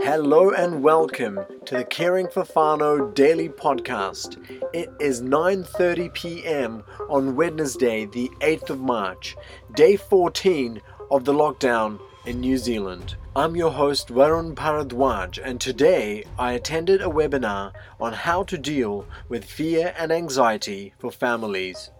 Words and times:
Hello 0.00 0.50
and 0.50 0.82
welcome 0.82 1.40
to 1.64 1.78
the 1.78 1.84
Caring 1.88 2.28
for 2.28 2.44
Whānau 2.44 3.14
Daily 3.14 3.48
Podcast. 3.48 4.36
It 4.74 4.90
is 5.00 5.22
9:30 5.22 6.12
p.m. 6.12 6.84
on 7.08 7.34
Wednesday, 7.34 8.04
the 8.04 8.28
8th 8.40 8.68
of 8.68 8.80
March, 8.80 9.36
day 9.74 9.96
14 9.96 10.82
of 11.10 11.24
the 11.24 11.32
lockdown 11.32 11.98
in 12.26 12.40
New 12.40 12.58
Zealand. 12.58 13.16
I'm 13.34 13.56
your 13.56 13.70
host 13.70 14.08
Varun 14.08 14.54
Bharadwaj 14.54 15.40
and 15.42 15.58
today 15.58 16.24
I 16.38 16.52
attended 16.52 17.00
a 17.00 17.06
webinar 17.06 17.72
on 17.98 18.12
how 18.12 18.42
to 18.42 18.58
deal 18.58 19.06
with 19.30 19.46
fear 19.46 19.94
and 19.98 20.12
anxiety 20.12 20.92
for 20.98 21.10
families. 21.10 21.90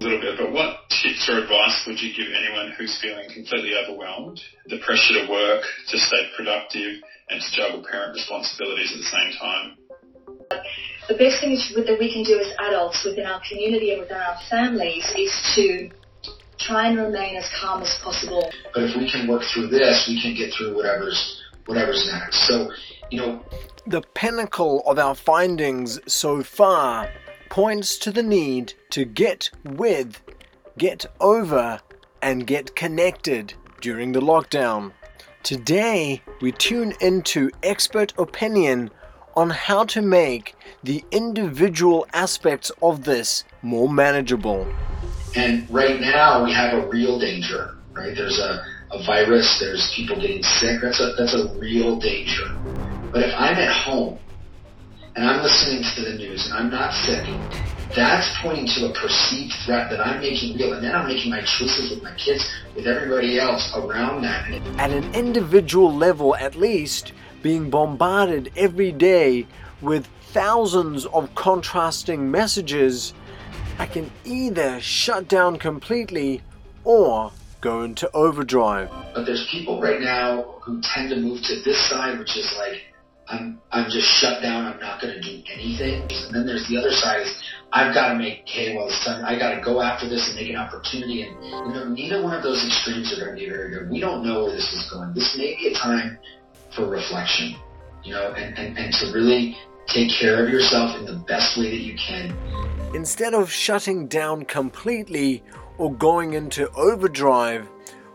A 0.00 0.04
little 0.04 0.20
bit, 0.20 0.38
but 0.38 0.52
what 0.52 0.81
tips 1.02 1.28
or 1.28 1.38
advice 1.38 1.84
would 1.86 2.00
you 2.00 2.14
give 2.14 2.32
anyone 2.32 2.72
who's 2.78 2.98
feeling 3.00 3.28
completely 3.34 3.74
overwhelmed, 3.74 4.40
the 4.66 4.78
pressure 4.78 5.14
to 5.20 5.30
work, 5.30 5.64
to 5.88 5.98
stay 5.98 6.30
productive, 6.36 7.02
and 7.28 7.42
to 7.42 7.48
juggle 7.52 7.84
parent 7.88 8.14
responsibilities 8.14 8.92
at 8.92 8.98
the 8.98 9.10
same 9.10 9.32
time? 9.40 9.76
The 11.08 11.14
best 11.14 11.40
thing 11.40 11.58
that 11.74 11.96
we 11.98 12.12
can 12.12 12.22
do 12.22 12.38
as 12.38 12.54
adults 12.70 13.04
within 13.04 13.26
our 13.26 13.40
community 13.48 13.90
and 13.90 14.00
within 14.00 14.18
our 14.18 14.36
families 14.48 15.04
is 15.16 15.32
to 15.56 15.90
try 16.58 16.88
and 16.88 16.98
remain 16.98 17.36
as 17.36 17.50
calm 17.60 17.82
as 17.82 17.98
possible. 18.02 18.50
But 18.72 18.84
if 18.84 18.96
we 18.96 19.10
can 19.10 19.26
work 19.26 19.42
through 19.52 19.68
this, 19.68 20.06
we 20.08 20.22
can 20.22 20.34
get 20.34 20.54
through 20.54 20.76
whatever's 20.76 21.42
whatever's 21.66 22.08
next. 22.12 22.46
So, 22.46 22.70
you 23.10 23.18
know, 23.20 23.44
the 23.86 24.02
pinnacle 24.14 24.82
of 24.86 24.98
our 24.98 25.14
findings 25.14 25.98
so 26.06 26.42
far 26.42 27.10
points 27.50 27.98
to 27.98 28.10
the 28.10 28.22
need 28.22 28.72
to 28.90 29.04
get 29.04 29.50
with, 29.64 30.20
get 30.78 31.06
over, 31.20 31.80
and 32.22 32.46
get 32.46 32.76
connected 32.76 33.54
during 33.80 34.12
the 34.12 34.20
lockdown. 34.20 34.92
Today, 35.42 36.22
we 36.40 36.52
tune 36.52 36.94
into 37.00 37.50
expert 37.62 38.12
opinion 38.16 38.90
on 39.34 39.50
how 39.50 39.84
to 39.84 40.00
make 40.00 40.54
the 40.84 41.04
individual 41.10 42.06
aspects 42.12 42.70
of 42.80 43.04
this 43.04 43.44
more 43.62 43.88
manageable. 43.88 44.72
And 45.34 45.68
right 45.70 46.00
now 46.00 46.44
we 46.44 46.52
have 46.52 46.74
a 46.74 46.86
real 46.88 47.18
danger, 47.18 47.76
right? 47.92 48.14
There's 48.14 48.38
a, 48.38 48.64
a 48.92 49.02
virus, 49.04 49.58
there's 49.58 49.92
people 49.96 50.16
getting 50.20 50.42
sick. 50.42 50.80
That's 50.80 51.00
a, 51.00 51.14
that's 51.18 51.34
a 51.34 51.58
real 51.58 51.98
danger. 51.98 52.54
But 53.10 53.22
if 53.22 53.34
I'm 53.36 53.56
at 53.56 53.72
home 53.72 54.18
and 55.16 55.26
I'm 55.26 55.42
listening 55.42 55.82
to 55.96 56.02
the 56.02 56.18
news 56.18 56.46
and 56.46 56.54
I'm 56.54 56.70
not 56.70 56.92
sick, 56.92 57.26
that's 57.94 58.28
pointing 58.40 58.66
to 58.66 58.86
a 58.86 58.92
perceived 58.94 59.52
threat 59.64 59.90
that 59.90 60.00
I'm 60.00 60.20
making 60.20 60.56
real. 60.56 60.72
And 60.72 60.84
then 60.84 60.94
I'm 60.94 61.06
making 61.06 61.30
my 61.30 61.40
choices 61.40 61.90
with 61.90 62.02
my 62.02 62.14
kids, 62.16 62.44
with 62.74 62.86
everybody 62.86 63.38
else 63.38 63.72
around 63.76 64.22
that. 64.22 64.50
At 64.78 64.90
an 64.90 65.14
individual 65.14 65.94
level, 65.94 66.34
at 66.36 66.54
least, 66.54 67.12
being 67.42 67.70
bombarded 67.70 68.52
every 68.56 68.92
day 68.92 69.46
with 69.80 70.06
thousands 70.32 71.06
of 71.06 71.34
contrasting 71.34 72.30
messages 72.30 73.12
I 73.78 73.86
can 73.86 74.10
either 74.24 74.80
shut 74.80 75.28
down 75.28 75.58
completely 75.58 76.42
or 76.84 77.32
go 77.60 77.82
into 77.82 78.10
overdrive. 78.12 78.90
But 79.14 79.24
there's 79.24 79.48
people 79.50 79.80
right 79.80 80.00
now 80.00 80.42
who 80.62 80.80
tend 80.82 81.10
to 81.10 81.16
move 81.16 81.42
to 81.42 81.62
this 81.64 81.78
side, 81.88 82.18
which 82.18 82.36
is 82.36 82.54
like, 82.58 82.82
I'm, 83.32 83.60
I'm 83.72 83.90
just 83.90 84.06
shut 84.06 84.42
down, 84.42 84.66
I'm 84.66 84.80
not 84.80 85.00
going 85.00 85.14
to 85.14 85.20
do 85.20 85.42
anything. 85.52 86.02
And 86.02 86.34
then 86.34 86.46
there's 86.46 86.68
the 86.68 86.76
other 86.76 86.92
side 86.92 87.22
is, 87.22 87.34
I've 87.72 87.94
got 87.94 88.12
to 88.12 88.14
make 88.14 88.46
hay 88.46 88.76
while 88.76 88.86
the 88.86 88.92
sun, 88.92 89.24
I 89.24 89.38
got 89.38 89.54
to 89.54 89.60
go 89.62 89.80
after 89.80 90.08
this 90.08 90.28
and 90.28 90.36
make 90.36 90.50
an 90.50 90.56
opportunity. 90.56 91.22
And, 91.22 91.42
you 91.42 91.72
know, 91.72 91.88
neither 91.88 92.22
one 92.22 92.34
of 92.34 92.42
those 92.42 92.64
extremes 92.64 93.12
are 93.12 93.24
going 93.24 93.36
to 93.36 93.40
be 93.40 93.48
very 93.48 93.70
good. 93.70 93.90
We 93.90 94.00
don't 94.00 94.22
know 94.22 94.44
where 94.44 94.52
this 94.52 94.70
is 94.72 94.88
going. 94.92 95.14
This 95.14 95.34
may 95.36 95.56
be 95.56 95.72
a 95.72 95.74
time 95.74 96.18
for 96.76 96.88
reflection, 96.88 97.56
you 98.04 98.12
know, 98.12 98.32
and, 98.32 98.56
and, 98.58 98.76
and 98.76 98.92
to 98.94 99.12
really 99.12 99.56
take 99.88 100.10
care 100.20 100.44
of 100.44 100.50
yourself 100.50 100.98
in 100.98 101.06
the 101.06 101.24
best 101.26 101.58
way 101.58 101.70
that 101.70 101.80
you 101.80 101.96
can 101.96 102.36
Instead 102.94 103.32
of 103.32 103.50
shutting 103.50 104.06
down 104.06 104.44
completely 104.44 105.42
or 105.78 105.94
going 105.94 106.34
into 106.34 106.70
overdrive, 106.72 107.66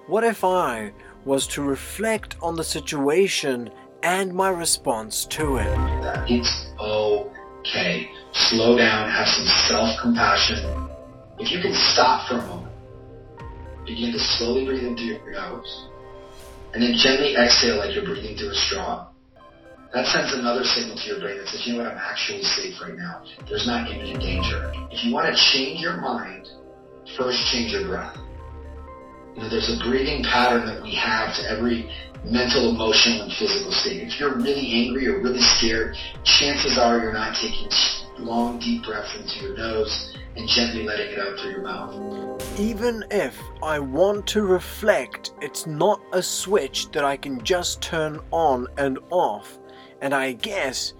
what 0.05 0.23
if 0.23 0.43
I 0.43 0.93
was 1.25 1.47
to 1.47 1.63
reflect 1.63 2.37
on 2.43 2.55
the 2.55 2.63
situation 2.63 3.71
and 4.03 4.33
my 4.33 4.49
response 4.49 5.25
to 5.25 5.57
it? 5.57 5.77
It's 6.27 6.67
okay. 6.79 8.09
Slow 8.33 8.77
down, 8.77 9.09
have 9.09 9.27
some 9.27 9.47
self 9.67 9.99
compassion. 10.01 10.89
If 11.39 11.51
you 11.51 11.61
can 11.61 11.73
stop 11.73 12.27
for 12.27 12.35
a 12.35 12.45
moment, 12.47 12.73
begin 13.85 14.11
to 14.11 14.19
slowly 14.19 14.65
breathe 14.65 14.83
into 14.83 15.03
your 15.03 15.31
nose, 15.31 15.87
and 16.73 16.81
then 16.81 16.93
gently 16.95 17.35
exhale 17.35 17.77
like 17.77 17.95
you're 17.95 18.05
breathing 18.05 18.37
through 18.37 18.51
a 18.51 18.55
straw. 18.55 19.07
That 19.93 20.05
sends 20.07 20.33
another 20.33 20.63
signal 20.63 20.97
to 20.97 21.07
your 21.07 21.19
brain 21.19 21.37
that 21.37 21.47
says, 21.47 21.65
you 21.65 21.73
know 21.73 21.83
what, 21.83 21.93
I'm 21.93 21.97
actually 21.97 22.43
safe 22.43 22.75
right 22.81 22.95
now. 22.95 23.23
There's 23.47 23.65
not 23.65 23.89
imminent 23.89 24.19
danger. 24.19 24.71
If 24.91 25.05
you 25.05 25.13
want 25.13 25.33
to 25.33 25.35
change 25.53 25.79
your 25.79 25.95
mind, 25.97 26.47
first 27.17 27.39
change 27.51 27.71
your 27.71 27.87
breath. 27.87 28.17
You 29.37 29.43
know, 29.43 29.49
there's 29.49 29.69
a 29.69 29.77
breathing 29.83 30.23
pattern 30.23 30.65
that 30.65 30.81
we 30.81 30.95
have 30.95 31.35
to 31.35 31.47
every 31.47 31.91
mental, 32.25 32.71
emotional, 32.71 33.21
and 33.21 33.33
physical 33.33 33.71
state. 33.71 34.01
If 34.01 34.19
you're 34.19 34.33
really 34.33 34.87
angry 34.87 35.07
or 35.07 35.21
really 35.21 35.43
scared, 35.43 35.95
chances 36.23 36.75
are 36.79 36.97
you're 36.97 37.13
not 37.13 37.35
taking 37.35 37.69
long, 38.17 38.57
deep 38.57 38.83
breaths 38.83 39.15
into 39.15 39.45
your 39.45 39.55
nose 39.55 40.17
and 40.35 40.49
gently 40.49 40.87
letting 40.87 41.11
it 41.11 41.19
out 41.19 41.37
through 41.37 41.51
your 41.51 41.61
mouth. 41.61 42.59
Even 42.59 43.05
if 43.11 43.39
I 43.61 43.77
want 43.77 44.25
to 44.25 44.41
reflect, 44.41 45.33
it's 45.39 45.67
not 45.67 46.01
a 46.13 46.23
switch 46.23 46.89
that 46.93 47.05
I 47.05 47.15
can 47.15 47.43
just 47.43 47.79
turn 47.79 48.19
on 48.31 48.65
and 48.79 48.97
off. 49.11 49.59
And 50.01 50.15
I 50.15 50.31
guess 50.31 50.95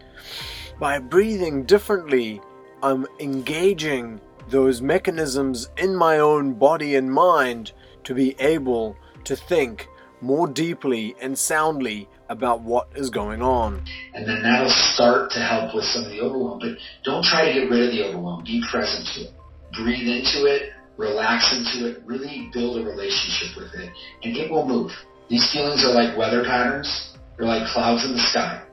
by 0.79 0.99
breathing 0.99 1.63
differently, 1.63 2.39
I'm 2.83 3.07
engaging 3.19 4.21
those 4.47 4.79
mechanisms 4.79 5.69
in 5.77 5.95
my 5.95 6.19
own 6.19 6.53
body 6.53 6.97
and 6.97 7.11
mind 7.11 7.71
to 8.07 8.13
be 8.13 8.35
able 8.39 8.95
to 9.25 9.35
think 9.35 9.87
more 10.21 10.47
deeply 10.47 11.13
and 11.21 11.37
soundly 11.37 12.07
about 12.29 12.61
what 12.61 12.87
is 12.95 13.09
going 13.09 13.41
on. 13.41 13.83
And 14.13 14.25
then 14.25 14.41
that'll 14.41 14.69
start 14.69 15.31
to 15.31 15.39
help 15.39 15.75
with 15.75 15.83
some 15.83 16.05
of 16.05 16.09
the 16.09 16.21
overwhelm. 16.21 16.59
But 16.59 16.77
don't 17.03 17.23
try 17.23 17.45
to 17.45 17.53
get 17.53 17.69
rid 17.69 17.83
of 17.83 17.91
the 17.91 18.07
overwhelm. 18.07 18.45
Be 18.45 18.63
present 18.71 19.05
to 19.15 19.21
it. 19.27 19.33
Breathe 19.73 20.07
into 20.07 20.47
it, 20.47 20.71
relax 20.95 21.51
into 21.51 21.89
it, 21.89 22.01
really 22.05 22.49
build 22.53 22.79
a 22.79 22.85
relationship 22.85 23.57
with 23.57 23.73
it, 23.75 23.91
and 24.23 24.37
it 24.37 24.49
will 24.49 24.65
move. 24.65 24.91
These 25.29 25.51
feelings 25.51 25.83
are 25.83 25.91
like 25.91 26.17
weather 26.17 26.45
patterns. 26.45 27.13
They're 27.35 27.45
like 27.45 27.67
clouds 27.67 28.05
in 28.05 28.13
the 28.13 28.23
sky. 28.31 28.63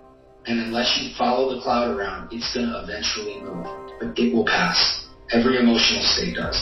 And 0.47 0.61
unless 0.61 0.97
you 1.03 1.11
follow 1.19 1.53
the 1.57 1.61
cloud 1.61 1.91
around, 1.91 2.33
it's 2.33 2.55
going 2.55 2.69
to 2.69 2.85
eventually 2.85 3.41
move. 3.43 3.67
But 3.99 4.17
it 4.17 4.33
will 4.33 4.47
pass. 4.47 5.09
Every 5.33 5.59
emotional 5.59 6.03
state 6.03 6.37
does. 6.37 6.55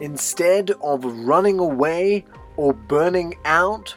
Instead 0.00 0.72
of 0.82 1.04
running 1.04 1.58
away 1.58 2.24
or 2.56 2.72
burning 2.72 3.36
out, 3.44 3.94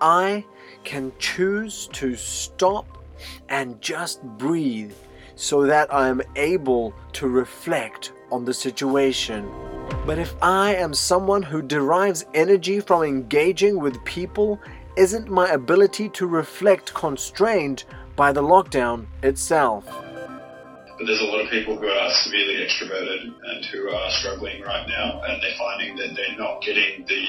I 0.00 0.44
can 0.84 1.12
choose 1.18 1.88
to 1.92 2.14
stop 2.14 2.86
and 3.48 3.80
just 3.80 4.22
breathe 4.22 4.92
so 5.34 5.66
that 5.66 5.92
I 5.92 6.08
am 6.08 6.22
able 6.36 6.94
to 7.14 7.28
reflect 7.28 8.12
on 8.30 8.44
the 8.44 8.54
situation. 8.54 9.50
But 10.06 10.18
if 10.18 10.34
I 10.42 10.74
am 10.74 10.94
someone 10.94 11.42
who 11.42 11.62
derives 11.62 12.26
energy 12.34 12.80
from 12.80 13.02
engaging 13.02 13.78
with 13.78 14.04
people, 14.04 14.60
isn't 14.96 15.28
my 15.28 15.50
ability 15.50 16.08
to 16.10 16.26
reflect 16.26 16.92
constrained 16.94 17.84
by 18.16 18.32
the 18.32 18.42
lockdown 18.42 19.06
itself. 19.22 19.86
But 20.98 21.06
there's 21.06 21.22
a 21.22 21.30
lot 21.30 21.38
of 21.38 21.48
people 21.48 21.78
who 21.78 21.86
are 21.86 22.10
severely 22.26 22.58
extroverted 22.58 23.30
and 23.30 23.64
who 23.70 23.88
are 23.88 24.10
struggling 24.18 24.62
right 24.62 24.82
now, 24.88 25.22
and 25.22 25.40
they're 25.40 25.54
finding 25.56 25.94
that 25.94 26.10
they're 26.18 26.36
not 26.36 26.60
getting 26.60 27.06
the 27.06 27.24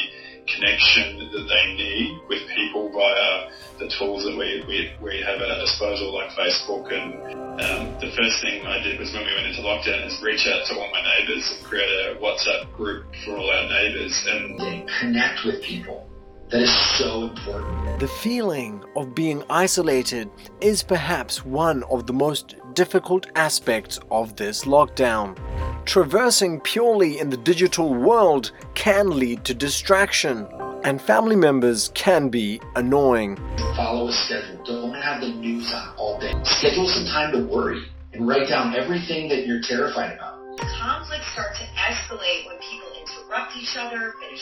connection 0.50 1.30
that 1.30 1.46
they 1.46 1.66
need 1.78 2.18
with 2.28 2.42
people 2.56 2.90
via 2.90 3.54
the 3.78 3.86
tools 4.00 4.26
that 4.26 4.34
we, 4.34 4.66
we, 4.66 4.90
we 4.98 5.22
have 5.22 5.38
at 5.38 5.54
our 5.54 5.62
disposal, 5.62 6.14
like 6.14 6.34
Facebook. 6.34 6.90
And 6.90 7.14
um, 7.62 7.94
the 8.02 8.10
first 8.18 8.42
thing 8.42 8.66
I 8.66 8.82
did 8.82 9.00
was 9.00 9.14
when 9.14 9.22
we 9.22 9.34
went 9.38 9.54
into 9.54 9.62
lockdown 9.62 10.02
is 10.08 10.18
reach 10.24 10.50
out 10.50 10.66
to 10.66 10.74
all 10.74 10.90
my 10.90 11.06
neighbours 11.06 11.54
and 11.54 11.64
create 11.64 11.86
a 12.10 12.18
WhatsApp 12.18 12.74
group 12.74 13.06
for 13.24 13.38
all 13.38 13.50
our 13.50 13.70
neighbours 13.70 14.18
and 14.28 14.90
connect 15.00 15.46
with 15.46 15.62
people. 15.62 16.09
That 16.52 16.64
is 16.64 16.98
so 16.98 17.26
important. 17.26 18.00
The 18.00 18.08
feeling 18.08 18.84
of 18.96 19.14
being 19.14 19.44
isolated 19.52 20.32
is 20.62 20.82
perhaps 20.82 21.46
one 21.46 21.84
of 21.92 22.08
the 22.08 22.14
most 22.14 22.56
difficult 22.74 23.28
aspects 23.36 24.00
of 24.10 24.36
this 24.36 24.64
lockdown. 24.66 25.38
Traversing 25.86 26.60
purely 26.62 27.20
in 27.20 27.30
the 27.30 27.38
digital 27.38 27.94
world 27.94 28.52
can 28.74 29.12
lead 29.12 29.46
to 29.46 29.54
distraction, 29.54 30.48
and 30.84 31.00
family 31.00 31.36
members 31.36 31.92
can 31.94 32.30
be 32.30 32.60
annoying. 32.76 33.38
Follow 33.76 34.08
a 34.08 34.12
schedule. 34.12 34.64
Don't 34.66 34.96
have 34.96 35.22
the 35.22 35.30
news 35.30 35.72
on 35.72 35.94
all 35.98 36.20
day. 36.20 36.34
Schedule 36.44 36.88
some 36.88 37.06
time 37.06 37.32
to 37.34 37.46
worry 37.46 37.84
and 38.14 38.28
write 38.28 38.48
down 38.50 38.74
everything 38.74 39.30
that 39.30 39.46
you're 39.46 39.62
terrified 39.62 40.14
about. 40.14 40.40
Conflicts 40.58 41.32
start 41.32 41.56
to 41.58 41.64
escalate 41.78 42.48
when 42.48 42.58
people 42.58 42.90
interrupt 43.00 43.56
each 43.56 43.78
other, 43.78 44.16
finish 44.20 44.42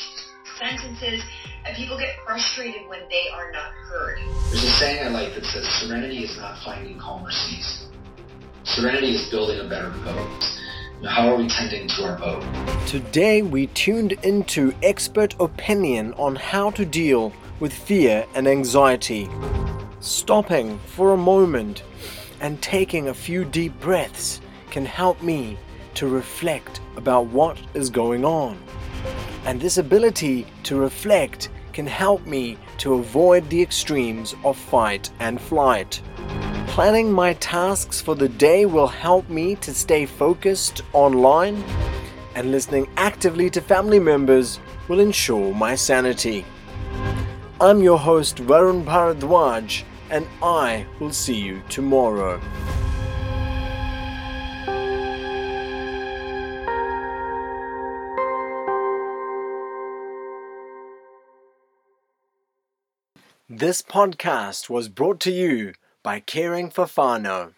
sentences, 0.58 1.22
and 1.66 1.76
people 1.76 1.98
get 1.98 2.16
frustrated 2.26 2.88
when 2.88 3.02
they 3.10 3.30
are 3.34 3.52
not 3.52 3.72
heard. 3.90 4.20
There's 4.50 4.64
a 4.64 4.72
saying 4.72 5.06
I 5.06 5.10
like 5.10 5.36
that 5.36 5.46
says 5.46 5.66
serenity 5.82 6.24
is 6.24 6.38
not 6.38 6.58
finding 6.64 7.00
calmer 7.00 7.32
seas. 7.32 7.88
Serenity 8.64 9.16
is 9.16 9.30
building 9.30 9.60
a 9.60 9.70
better 9.70 9.90
boat. 9.90 10.44
Now, 11.02 11.10
how 11.10 11.30
are 11.30 11.38
we 11.38 11.48
tending 11.48 11.88
to 11.90 12.06
our 12.06 12.18
boat? 12.18 12.44
Today 12.88 13.42
we 13.44 13.68
tuned 13.68 14.14
into 14.24 14.74
expert 14.82 15.36
opinion 15.40 16.14
on 16.14 16.36
how 16.36 16.72
to 16.72 16.86
deal 16.86 17.32
with 17.60 17.72
fear 17.72 18.26
and 18.34 18.48
anxiety. 18.48 19.30
Stopping 20.00 20.80
for 20.80 21.14
a 21.14 21.18
moment 21.18 21.84
and 22.42 22.62
taking 22.62 23.08
a 23.08 23.14
few 23.14 23.46
deep 23.46 23.80
breaths 23.80 24.42
can 24.72 24.86
help 24.86 25.22
me 25.22 25.58
to 25.96 26.08
reflect 26.08 26.82
about 26.96 27.28
what 27.28 27.58
is 27.74 27.90
going 27.90 28.24
on. 28.26 28.58
And 29.48 29.62
this 29.62 29.78
ability 29.78 30.46
to 30.64 30.76
reflect 30.76 31.48
can 31.72 31.88
help 31.88 32.26
me 32.26 32.58
to 32.80 32.96
avoid 32.96 33.50
the 33.50 33.62
extremes 33.62 34.36
of 34.44 34.58
fight 34.58 35.10
and 35.22 35.40
flight. 35.40 36.02
Planning 36.68 37.10
my 37.10 37.32
tasks 37.36 38.02
for 38.02 38.14
the 38.14 38.28
day 38.28 38.66
will 38.66 38.88
help 38.88 39.30
me 39.30 39.56
to 39.56 39.74
stay 39.74 40.06
focused 40.06 40.82
online, 40.92 41.64
and 42.36 42.52
listening 42.52 42.90
actively 42.98 43.50
to 43.52 43.62
family 43.62 44.00
members 44.00 44.60
will 44.90 45.00
ensure 45.00 45.54
my 45.54 45.76
sanity. 45.76 46.44
I'm 47.62 47.82
your 47.82 48.00
host 48.00 48.36
Varun 48.40 48.84
Bharadwaj, 48.84 49.84
and 50.10 50.28
I 50.44 50.86
will 51.00 51.14
see 51.14 51.40
you 51.40 51.64
tomorrow. 51.70 52.42
This 63.50 63.82
podcast 63.82 64.70
was 64.70 64.90
brought 64.90 65.22
to 65.22 65.32
you 65.32 65.72
by 66.04 66.20
Caring 66.20 66.70
for 66.70 66.84
Whānau. 66.84 67.54